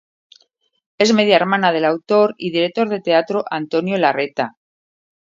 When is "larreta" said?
3.99-4.55